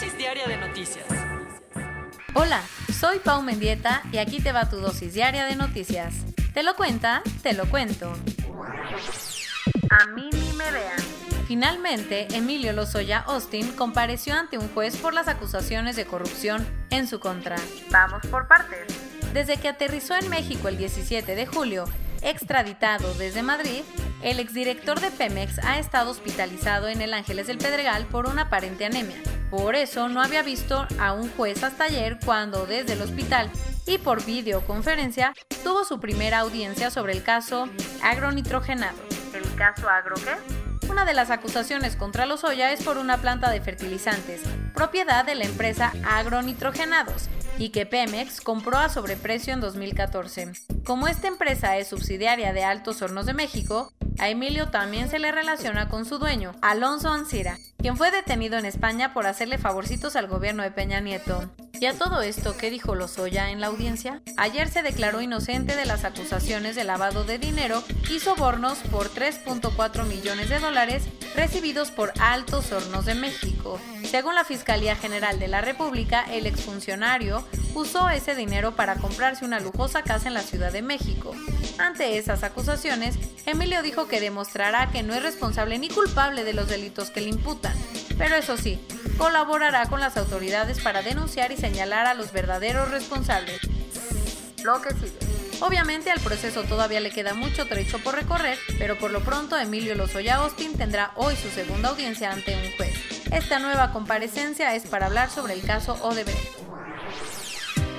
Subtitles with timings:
[0.00, 1.04] Dosis diaria de noticias.
[2.32, 2.62] Hola,
[2.98, 6.14] soy Pau Mendieta y aquí te va tu dosis diaria de noticias.
[6.54, 7.22] ¿Te lo cuenta?
[7.42, 8.10] Te lo cuento.
[9.90, 10.98] A mí ni me vean.
[11.46, 17.20] Finalmente, Emilio Lozoya Austin compareció ante un juez por las acusaciones de corrupción en su
[17.20, 17.56] contra.
[17.90, 18.86] Vamos por partes.
[19.34, 21.84] Desde que aterrizó en México el 17 de julio,
[22.22, 23.82] extraditado desde Madrid,
[24.22, 28.86] el exdirector de Pemex ha estado hospitalizado en el Ángeles del Pedregal por una aparente
[28.86, 29.20] anemia.
[29.50, 33.50] Por eso no había visto a un juez hasta ayer cuando desde el hospital
[33.84, 35.34] y por videoconferencia
[35.64, 37.68] tuvo su primera audiencia sobre el caso
[38.02, 38.98] agronitrogenado.
[39.34, 40.88] ¿El caso agro qué?
[40.88, 44.42] Una de las acusaciones contra Lozoya es por una planta de fertilizantes,
[44.74, 47.28] propiedad de la empresa Agronitrogenados,
[47.60, 50.52] y que Pemex compró a sobreprecio en 2014.
[50.82, 55.30] Como esta empresa es subsidiaria de Altos Hornos de México, a Emilio también se le
[55.30, 60.26] relaciona con su dueño, Alonso Ancira, quien fue detenido en España por hacerle favorcitos al
[60.26, 61.50] gobierno de Peña Nieto.
[61.80, 64.20] ¿Y a todo esto qué dijo Lozoya en la audiencia?
[64.36, 70.04] Ayer se declaró inocente de las acusaciones de lavado de dinero y sobornos por 3.4
[70.04, 73.80] millones de dólares recibidos por Altos Hornos de México.
[74.04, 79.58] Según la Fiscalía General de la República, el exfuncionario usó ese dinero para comprarse una
[79.58, 81.34] lujosa casa en la Ciudad de México.
[81.78, 83.16] Ante esas acusaciones,
[83.46, 87.30] Emilio dijo que demostrará que no es responsable ni culpable de los delitos que le
[87.30, 87.72] imputan.
[88.20, 88.78] Pero eso sí,
[89.16, 93.58] colaborará con las autoridades para denunciar y señalar a los verdaderos responsables.
[94.62, 95.18] Lo que sigue.
[95.62, 99.94] Obviamente al proceso todavía le queda mucho trecho por recorrer, pero por lo pronto Emilio
[99.94, 102.94] Lozoya Austin tendrá hoy su segunda audiencia ante un juez.
[103.32, 106.58] Esta nueva comparecencia es para hablar sobre el caso Odebrecht.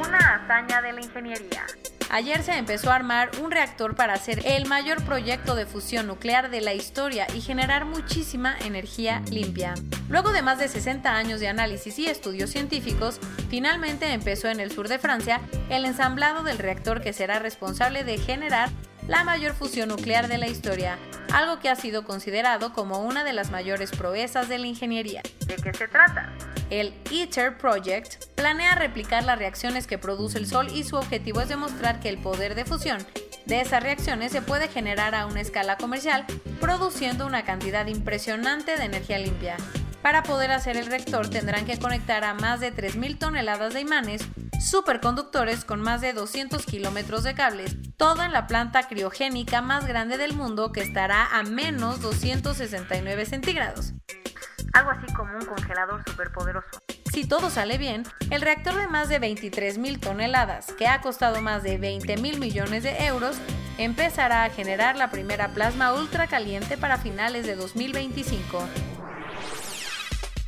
[0.00, 1.66] Una hazaña de la ingeniería.
[2.14, 6.48] Ayer se empezó a armar un reactor para hacer el mayor proyecto de fusión nuclear
[6.48, 9.74] de la historia y generar muchísima energía limpia.
[10.08, 13.18] Luego de más de 60 años de análisis y estudios científicos,
[13.50, 18.16] finalmente empezó en el sur de Francia el ensamblado del reactor que será responsable de
[18.16, 18.68] generar
[19.08, 20.96] la mayor fusión nuclear de la historia,
[21.32, 25.20] algo que ha sido considerado como una de las mayores proezas de la ingeniería.
[25.48, 26.32] ¿De qué se trata?
[26.74, 31.48] El ITER Project planea replicar las reacciones que produce el Sol y su objetivo es
[31.48, 32.98] demostrar que el poder de fusión
[33.46, 36.26] de esas reacciones se puede generar a una escala comercial,
[36.60, 39.56] produciendo una cantidad impresionante de energía limpia.
[40.02, 44.22] Para poder hacer el reactor tendrán que conectar a más de 3.000 toneladas de imanes
[44.60, 50.16] superconductores con más de 200 kilómetros de cables, todo en la planta criogénica más grande
[50.18, 53.92] del mundo que estará a menos 269 centígrados.
[54.74, 56.80] Algo así como un congelador superpoderoso.
[57.12, 61.62] Si todo sale bien, el reactor de más de 23.000 toneladas, que ha costado más
[61.62, 63.36] de 20 mil millones de euros,
[63.78, 68.68] empezará a generar la primera plasma ultracaliente para finales de 2025.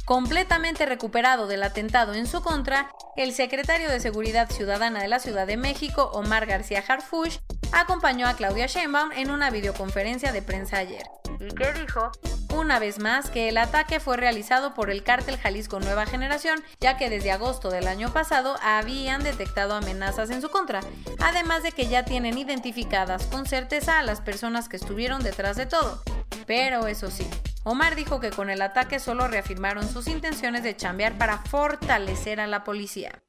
[0.04, 5.46] Completamente recuperado del atentado en su contra, el secretario de Seguridad Ciudadana de la Ciudad
[5.46, 7.38] de México, Omar García Harfuch,
[7.70, 11.04] acompañó a Claudia Sheinbaum en una videoconferencia de prensa ayer.
[11.38, 12.10] ¿Y qué dijo?
[12.54, 16.96] Una vez más que el ataque fue realizado por el cártel Jalisco Nueva Generación, ya
[16.96, 20.80] que desde agosto del año pasado habían detectado amenazas en su contra,
[21.20, 25.66] además de que ya tienen identificadas con certeza a las personas que estuvieron detrás de
[25.66, 26.02] todo.
[26.46, 27.28] Pero eso sí,
[27.64, 32.46] Omar dijo que con el ataque solo reafirmaron sus intenciones de chambear para fortalecer a
[32.46, 33.22] la policía.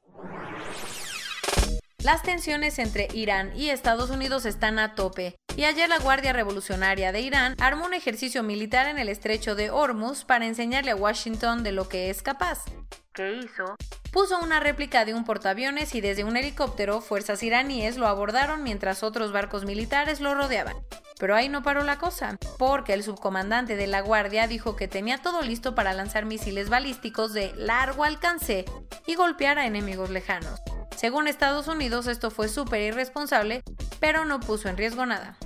[2.03, 7.11] Las tensiones entre Irán y Estados Unidos están a tope, y ayer la Guardia Revolucionaria
[7.11, 11.63] de Irán armó un ejercicio militar en el estrecho de Hormuz para enseñarle a Washington
[11.63, 12.63] de lo que es capaz.
[13.11, 13.75] ¿Qué hizo?
[14.11, 19.01] Puso una réplica de un portaaviones y desde un helicóptero fuerzas iraníes lo abordaron mientras
[19.01, 20.75] otros barcos militares lo rodeaban.
[21.19, 25.17] Pero ahí no paró la cosa, porque el subcomandante de la Guardia dijo que tenía
[25.17, 28.65] todo listo para lanzar misiles balísticos de largo alcance
[29.07, 30.59] y golpear a enemigos lejanos.
[30.95, 33.63] Según Estados Unidos, esto fue súper irresponsable,
[33.99, 35.37] pero no puso en riesgo nada.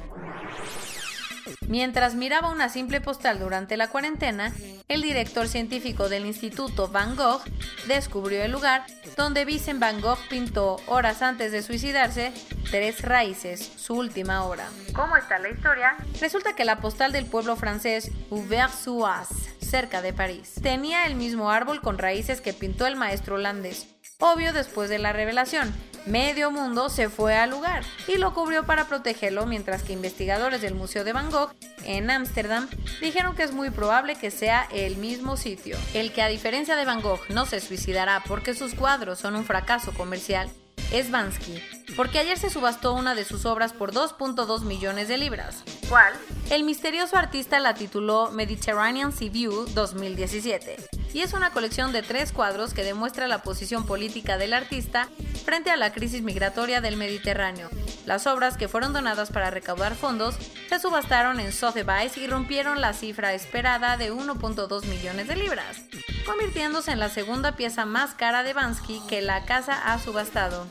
[1.68, 4.54] Mientras miraba una simple postal durante la cuarentena,
[4.88, 7.42] el director científico del Instituto Van Gogh
[7.88, 8.86] descubrió el lugar
[9.18, 12.34] donde Vincent Van Gogh pintó horas antes de suicidarse
[12.70, 14.68] Tres Raíces, su última obra.
[14.94, 15.96] ¿Cómo está la historia?
[16.20, 21.82] Resulta que la postal del pueblo francés Auvers-sur-Oise, cerca de París, tenía el mismo árbol
[21.82, 23.88] con raíces que pintó el maestro holandés.
[24.20, 25.74] Obvio después de la revelación,
[26.06, 30.74] Medio mundo se fue al lugar y lo cubrió para protegerlo, mientras que investigadores del
[30.74, 31.54] Museo de Van Gogh
[31.84, 32.68] en Ámsterdam
[33.02, 35.78] dijeron que es muy probable que sea el mismo sitio.
[35.94, 39.46] El que a diferencia de Van Gogh no se suicidará porque sus cuadros son un
[39.46, 40.50] fracaso comercial
[40.92, 41.62] es Bansky,
[41.96, 45.64] porque ayer se subastó una de sus obras por 2.2 millones de libras.
[45.88, 46.14] ¿Cuál?
[46.50, 52.32] El misterioso artista la tituló Mediterranean Sea View 2017 y es una colección de tres
[52.32, 55.10] cuadros que demuestra la posición política del artista
[55.46, 57.70] frente a la crisis migratoria del Mediterráneo.
[58.06, 60.36] Las obras, que fueron donadas para recaudar fondos,
[60.70, 65.82] se subastaron en Sotheby's y rompieron la cifra esperada de 1.2 millones de libras,
[66.26, 70.68] convirtiéndose en la segunda pieza más cara de Bansky que la casa ha subastado.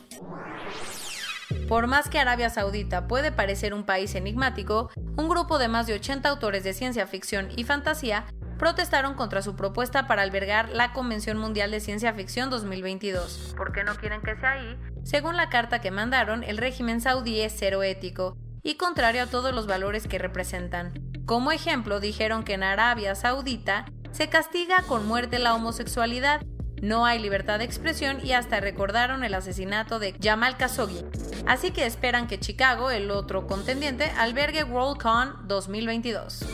[1.68, 5.94] Por más que Arabia Saudita puede parecer un país enigmático, un grupo de más de
[5.94, 8.24] 80 autores de ciencia ficción y fantasía
[8.60, 13.54] protestaron contra su propuesta para albergar la Convención Mundial de Ciencia Ficción 2022.
[13.56, 14.78] ¿Por qué no quieren que sea ahí?
[15.02, 19.54] Según la carta que mandaron, el régimen saudí es cero ético y contrario a todos
[19.54, 20.92] los valores que representan.
[21.24, 26.42] Como ejemplo, dijeron que en Arabia Saudita se castiga con muerte la homosexualidad,
[26.82, 31.02] no hay libertad de expresión y hasta recordaron el asesinato de Jamal Khashoggi.
[31.46, 36.44] Así que esperan que Chicago, el otro contendiente, albergue WorldCon 2022.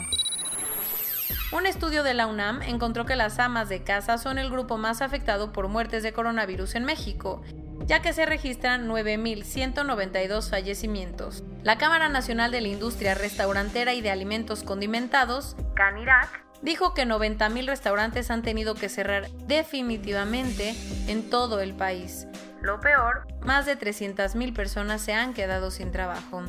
[1.50, 5.00] Un estudio de la UNAM encontró que las amas de casa son el grupo más
[5.00, 7.42] afectado por muertes de coronavirus en México,
[7.86, 11.42] ya que se registran 9.192 fallecimientos.
[11.62, 17.66] La Cámara Nacional de la Industria Restaurantera y de Alimentos Condimentados, CANIRAC, dijo que 90.000
[17.66, 20.74] restaurantes han tenido que cerrar definitivamente
[21.06, 22.26] en todo el país.
[22.60, 26.42] Lo peor, más de 300.000 personas se han quedado sin trabajo.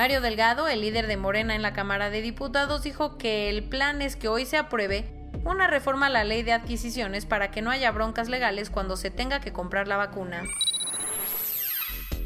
[0.00, 4.00] Mario Delgado, el líder de Morena en la Cámara de Diputados, dijo que el plan
[4.00, 5.04] es que hoy se apruebe
[5.44, 9.10] una reforma a la ley de adquisiciones para que no haya broncas legales cuando se
[9.10, 10.44] tenga que comprar la vacuna.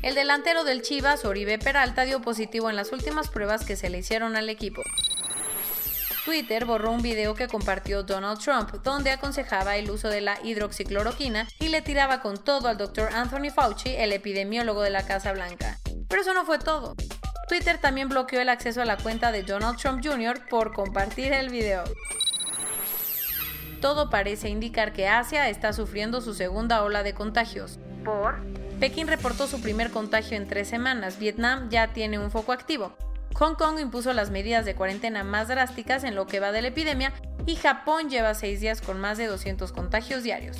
[0.02, 3.98] El delantero del Chivas, Oribe Peralta, dio positivo en las últimas pruebas que se le
[3.98, 4.84] hicieron al equipo.
[6.24, 11.48] Twitter borró un video que compartió Donald Trump donde aconsejaba el uso de la hidroxicloroquina
[11.58, 13.12] y le tiraba con todo al Dr.
[13.12, 15.80] Anthony Fauci, el epidemiólogo de la Casa Blanca.
[16.08, 16.94] Pero eso no fue todo.
[17.48, 20.46] Twitter también bloqueó el acceso a la cuenta de Donald Trump Jr.
[20.48, 21.84] por compartir el video.
[23.80, 27.78] Todo parece indicar que Asia está sufriendo su segunda ola de contagios.
[28.02, 28.42] ¿Por?
[28.80, 31.18] Pekín reportó su primer contagio en tres semanas.
[31.18, 32.96] Vietnam ya tiene un foco activo.
[33.34, 36.68] Hong Kong impuso las medidas de cuarentena más drásticas en lo que va de la
[36.68, 37.12] epidemia
[37.46, 40.56] y Japón lleva seis días con más de 200 contagios diarios.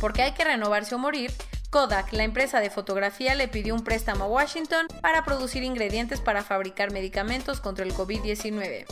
[0.00, 1.30] Porque hay que renovarse o morir,
[1.70, 6.42] Kodak, la empresa de fotografía, le pidió un préstamo a Washington para producir ingredientes para
[6.42, 8.86] fabricar medicamentos contra el COVID-19.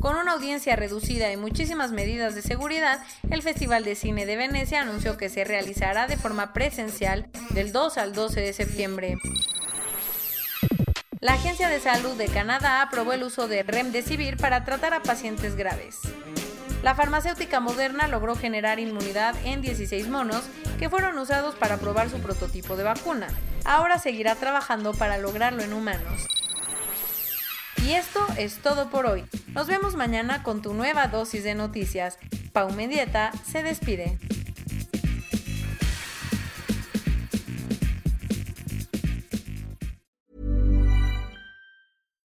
[0.00, 4.80] Con una audiencia reducida y muchísimas medidas de seguridad, el Festival de Cine de Venecia
[4.80, 9.18] anunció que se realizará de forma presencial del 2 al 12 de septiembre.
[11.20, 15.54] La Agencia de Salud de Canadá aprobó el uso de Remdesivir para tratar a pacientes
[15.54, 15.98] graves.
[16.82, 20.44] La farmacéutica moderna logró generar inmunidad en 16 monos
[20.78, 23.28] que fueron usados para probar su prototipo de vacuna.
[23.64, 26.26] Ahora seguirá trabajando para lograrlo en humanos.
[27.84, 29.24] Y esto es todo por hoy.
[29.48, 32.18] Nos vemos mañana con tu nueva dosis de noticias.
[32.52, 34.18] Pau Mendieta se despide.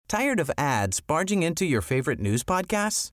[0.08, 3.12] Tired of ads barging into your favorite news podcasts?